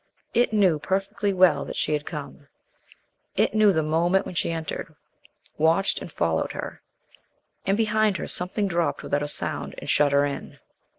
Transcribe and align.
It 0.33 0.51
knew 0.51 0.79
perfectly 0.79 1.31
well 1.31 1.63
that 1.63 1.75
she 1.75 1.93
had 1.93 2.07
come. 2.07 2.47
It 3.35 3.53
knew 3.53 3.71
the 3.71 3.83
moment 3.83 4.25
when 4.25 4.33
she 4.33 4.49
entered; 4.51 4.95
watched 5.59 6.01
and 6.01 6.11
followed 6.11 6.53
her; 6.53 6.81
and 7.67 7.77
behind 7.77 8.17
her 8.17 8.25
something 8.27 8.67
dropped 8.67 9.03
without 9.03 9.21
a 9.21 9.27
sound 9.27 9.75
and 9.77 9.87
shut 9.87 10.11
her 10.11 10.25
in. 10.25 10.57